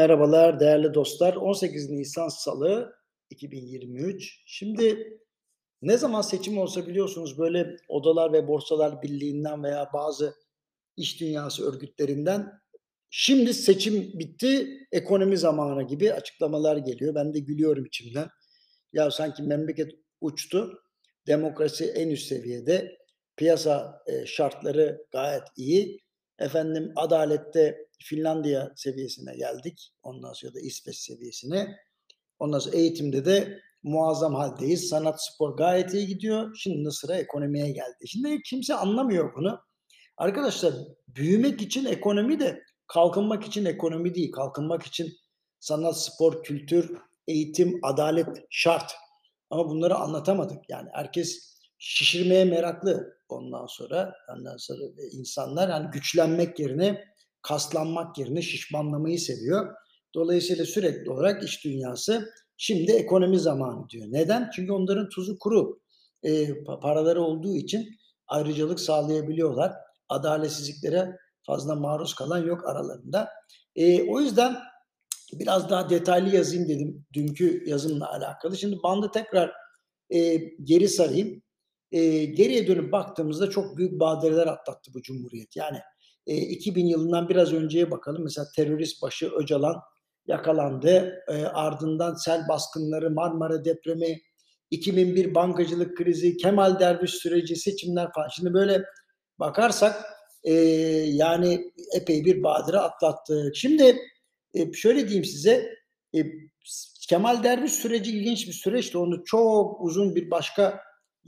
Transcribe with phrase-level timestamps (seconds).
[0.00, 1.34] Merhabalar değerli dostlar.
[1.34, 2.92] 18 Nisan Salı
[3.30, 4.42] 2023.
[4.46, 5.18] Şimdi
[5.82, 10.34] ne zaman seçim olsa biliyorsunuz böyle Odalar ve Borsalar Birliği'nden veya bazı
[10.96, 12.52] iş dünyası örgütlerinden
[13.10, 17.14] şimdi seçim bitti, ekonomi zamanı gibi açıklamalar geliyor.
[17.14, 18.28] Ben de gülüyorum içimden.
[18.92, 20.82] Ya sanki memleket uçtu.
[21.26, 22.98] Demokrasi en üst seviyede.
[23.36, 26.00] Piyasa e, şartları gayet iyi.
[26.40, 29.92] Efendim adalette Finlandiya seviyesine geldik.
[30.02, 31.76] Ondan sonra da İsveç seviyesine.
[32.38, 34.88] Ondan sonra eğitimde de muazzam haldeyiz.
[34.88, 36.56] Sanat, spor gayet iyi gidiyor.
[36.56, 38.08] Şimdi sıra ekonomiye geldi.
[38.08, 39.60] Şimdi kimse anlamıyor bunu.
[40.16, 40.74] Arkadaşlar
[41.08, 44.32] büyümek için ekonomi de kalkınmak için ekonomi değil.
[44.32, 45.12] Kalkınmak için
[45.60, 46.96] sanat, spor, kültür,
[47.28, 48.92] eğitim, adalet şart.
[49.50, 50.58] Ama bunları anlatamadık.
[50.68, 54.14] Yani herkes şişirmeye meraklı ondan sonra.
[54.36, 54.80] Ondan sonra
[55.12, 57.04] insanlar yani güçlenmek yerine
[57.42, 59.74] kaslanmak yerine şişmanlamayı seviyor.
[60.14, 64.06] Dolayısıyla sürekli olarak iş dünyası şimdi ekonomi zamanı diyor.
[64.10, 64.50] Neden?
[64.56, 65.80] Çünkü onların tuzu kuru.
[66.22, 67.88] E, paraları olduğu için
[68.26, 69.72] ayrıcalık sağlayabiliyorlar.
[70.08, 73.28] Adaletsizliklere fazla maruz kalan yok aralarında.
[73.76, 74.56] E, o yüzden
[75.32, 78.56] biraz daha detaylı yazayım dedim dünkü yazımla alakalı.
[78.56, 79.52] Şimdi bandı tekrar
[80.10, 81.42] e, geri sarayım.
[81.92, 85.56] E, geriye dönüp baktığımızda çok büyük badireler atlattı bu cumhuriyet.
[85.56, 85.78] Yani
[86.26, 88.22] e, 2000 yılından biraz önceye bakalım.
[88.22, 89.76] Mesela terörist başı Öcalan
[90.26, 91.22] yakalandı.
[91.28, 94.20] E, ardından sel baskınları, Marmara depremi,
[94.70, 98.28] 2001 bankacılık krizi, Kemal Derviş süreci, seçimler falan.
[98.28, 98.84] Şimdi böyle
[99.38, 100.04] bakarsak
[100.44, 100.52] e,
[101.06, 103.56] yani epey bir badire atlattık.
[103.56, 103.96] Şimdi
[104.54, 105.74] e, şöyle diyeyim size,
[106.16, 106.18] e,
[107.08, 108.98] Kemal Derviş süreci ilginç bir süreçti.
[108.98, 110.80] Onu çok uzun bir başka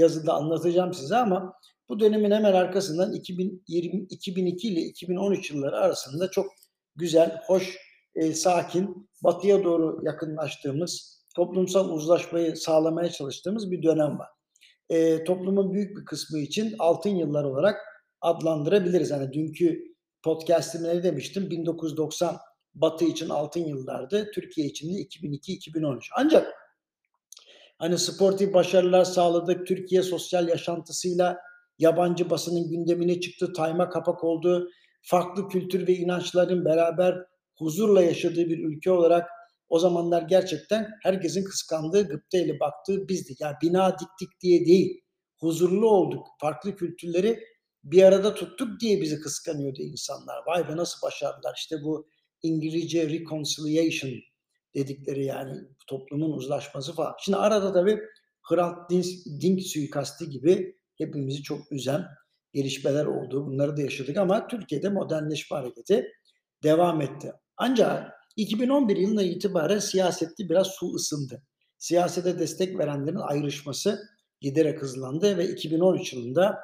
[0.00, 1.54] yazıda anlatacağım size ama
[1.88, 6.46] bu dönemin hemen arkasından 2020, 2002 ile 2013 yılları arasında çok
[6.96, 7.76] güzel, hoş,
[8.14, 14.28] e, sakin, batıya doğru yakınlaştığımız, toplumsal uzlaşmayı sağlamaya çalıştığımız bir dönem var.
[14.88, 17.76] E, toplumun büyük bir kısmı için altın yıllar olarak
[18.20, 19.10] adlandırabiliriz.
[19.10, 19.84] Hani dünkü
[20.22, 21.50] podcast'imde ne demiştim?
[21.50, 22.36] 1990
[22.74, 26.08] Batı için altın yıllardı, Türkiye için de 2002-2013.
[26.16, 26.59] Ancak
[27.80, 31.38] hani sportif başarılar sağladık, Türkiye sosyal yaşantısıyla
[31.78, 34.68] yabancı basının gündemine çıktı, tayma kapak oldu.
[35.02, 37.18] Farklı kültür ve inançların beraber
[37.58, 39.28] huzurla yaşadığı bir ülke olarak
[39.68, 43.40] o zamanlar gerçekten herkesin kıskandığı, gıpteyle baktığı bizdik.
[43.40, 45.00] Yani bina diktik diye değil,
[45.38, 46.26] huzurlu olduk.
[46.40, 47.40] Farklı kültürleri
[47.84, 50.42] bir arada tuttuk diye bizi kıskanıyordu insanlar.
[50.46, 51.54] Vay be nasıl başardılar.
[51.56, 52.08] İşte bu
[52.42, 54.12] İngilizce reconciliation
[54.74, 57.14] dedikleri yani toplumun uzlaşması falan.
[57.20, 58.00] Şimdi arada tabii
[58.42, 58.90] Hrant
[59.40, 62.06] Dink, suikasti gibi hepimizi çok üzen
[62.52, 63.46] gelişmeler oldu.
[63.46, 66.06] Bunları da yaşadık ama Türkiye'de modernleşme hareketi
[66.62, 67.32] devam etti.
[67.56, 71.42] Ancak 2011 yılına itibaren siyasette biraz su ısındı.
[71.78, 74.00] Siyasete destek verenlerin ayrışması
[74.40, 76.58] giderek hızlandı ve 2013 yılında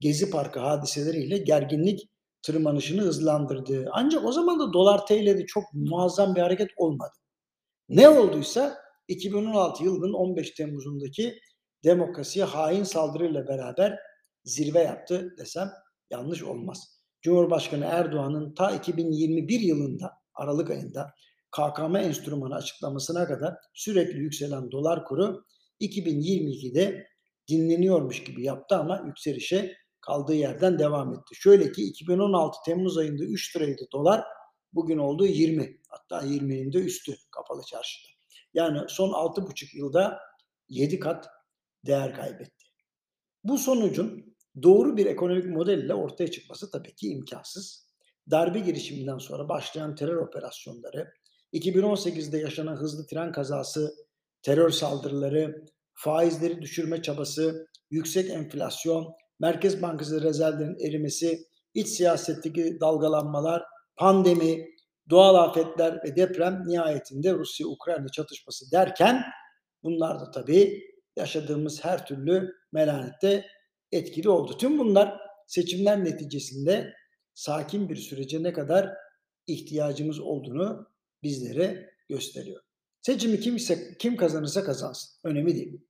[0.00, 2.08] Gezi Parkı hadiseleriyle gerginlik
[2.42, 3.88] tırmanışını hızlandırdı.
[3.92, 7.12] Ancak o zaman da dolar TL'de çok muazzam bir hareket olmadı.
[7.88, 8.78] Ne olduysa
[9.08, 11.38] 2016 yılının 15 Temmuz'undaki
[11.84, 13.98] demokrasiye hain saldırıyla beraber
[14.44, 15.70] zirve yaptı desem
[16.10, 17.02] yanlış olmaz.
[17.22, 21.14] Cumhurbaşkanı Erdoğan'ın ta 2021 yılında Aralık ayında
[21.50, 25.44] KKM enstrümanı açıklamasına kadar sürekli yükselen dolar kuru
[25.80, 27.06] 2022'de
[27.48, 31.34] dinleniyormuş gibi yaptı ama yükselişe kaldığı yerden devam etti.
[31.34, 34.24] Şöyle ki 2016 Temmuz ayında 3 liraydı dolar,
[34.72, 35.81] bugün oldu 20.
[35.92, 38.08] Hatta 20'nin de üstü kapalı çarşıda.
[38.54, 40.18] Yani son 6,5 yılda
[40.68, 41.28] 7 kat
[41.86, 42.66] değer kaybetti.
[43.44, 47.92] Bu sonucun doğru bir ekonomik modelle ortaya çıkması tabii ki imkansız.
[48.30, 51.12] Darbe girişiminden sonra başlayan terör operasyonları,
[51.52, 53.94] 2018'de yaşanan hızlı tren kazası,
[54.42, 63.62] terör saldırıları, faizleri düşürme çabası, yüksek enflasyon, Merkez Bankası rezervlerinin erimesi, iç siyasetteki dalgalanmalar,
[63.96, 64.68] pandemi,
[65.10, 69.22] doğal afetler ve deprem nihayetinde Rusya-Ukrayna çatışması derken
[69.82, 70.82] bunlar da tabii
[71.16, 73.46] yaşadığımız her türlü melanette
[73.92, 74.56] etkili oldu.
[74.58, 76.94] Tüm bunlar seçimler neticesinde
[77.34, 78.90] sakin bir sürece ne kadar
[79.46, 80.86] ihtiyacımız olduğunu
[81.22, 82.62] bizlere gösteriyor.
[83.02, 85.10] Seçimi kimse kim kazanırsa kazansın.
[85.24, 85.80] Önemli değil.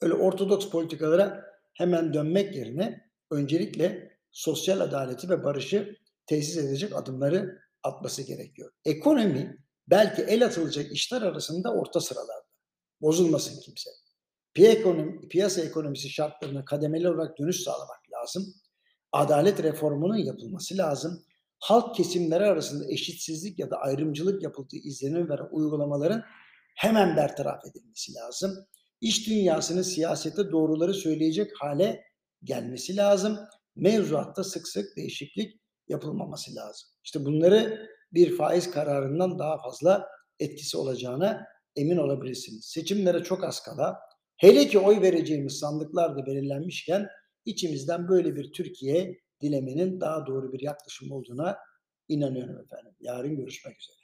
[0.00, 1.44] Öyle ortodoks politikalara
[1.74, 5.96] hemen dönmek yerine öncelikle sosyal adaleti ve barışı
[6.26, 8.72] tesis edecek adımları atması gerekiyor.
[8.84, 12.44] Ekonomi belki el atılacak işler arasında orta sıralarda.
[13.00, 13.90] Bozulmasın kimse
[15.30, 18.54] piyasa ekonomisi şartlarına kademeli olarak dönüş sağlamak lazım.
[19.12, 21.24] Adalet reformunun yapılması lazım.
[21.58, 26.22] halk kesimleri arasında eşitsizlik ya da ayrımcılık yapıldığı izlenim veren uygulamaların
[26.76, 28.66] hemen bertaraf edilmesi lazım.
[29.00, 32.04] İş dünyasının siyasete doğruları söyleyecek hale
[32.42, 33.38] gelmesi lazım.
[33.76, 36.88] Mevzuatta sık sık değişiklik yapılmaması lazım.
[37.04, 40.06] İşte bunları bir faiz kararından daha fazla
[40.38, 41.46] etkisi olacağına
[41.76, 42.64] emin olabilirsiniz.
[42.64, 44.00] Seçimlere çok az kala,
[44.36, 47.08] hele ki oy vereceğimiz sandıklar da belirlenmişken
[47.44, 51.58] içimizden böyle bir Türkiye dilemenin daha doğru bir yaklaşım olduğuna
[52.08, 52.92] inanıyorum efendim.
[53.00, 54.03] Yarın görüşmek üzere.